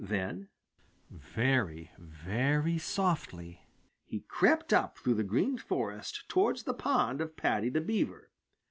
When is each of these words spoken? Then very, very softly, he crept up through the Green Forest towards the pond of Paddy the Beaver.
Then 0.03 0.49
very, 1.11 1.91
very 1.99 2.79
softly, 2.79 3.67
he 4.03 4.21
crept 4.21 4.73
up 4.73 4.97
through 4.97 5.13
the 5.13 5.23
Green 5.23 5.59
Forest 5.59 6.27
towards 6.27 6.63
the 6.63 6.73
pond 6.73 7.21
of 7.21 7.37
Paddy 7.37 7.69
the 7.69 7.81
Beaver. 7.81 8.31